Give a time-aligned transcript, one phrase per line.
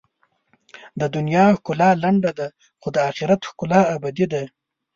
[0.99, 2.47] د دنیا ښکلا لنډه ده،
[2.81, 4.43] خو د آخرت ښکلا ابدي ده.